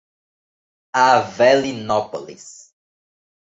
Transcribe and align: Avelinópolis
Avelinópolis 1.03 2.73